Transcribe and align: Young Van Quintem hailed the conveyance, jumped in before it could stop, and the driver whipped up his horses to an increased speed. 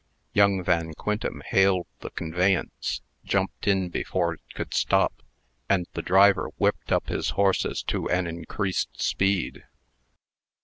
Young 0.33 0.63
Van 0.63 0.93
Quintem 0.95 1.43
hailed 1.51 1.85
the 1.99 2.09
conveyance, 2.09 3.01
jumped 3.23 3.67
in 3.67 3.89
before 3.89 4.33
it 4.33 4.41
could 4.55 4.73
stop, 4.73 5.21
and 5.69 5.85
the 5.93 6.01
driver 6.01 6.47
whipped 6.57 6.91
up 6.91 7.09
his 7.09 7.29
horses 7.37 7.83
to 7.83 8.09
an 8.09 8.25
increased 8.25 8.99
speed. 8.99 9.63